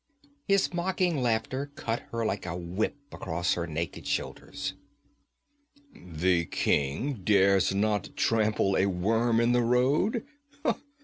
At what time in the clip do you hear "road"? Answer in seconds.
9.61-10.25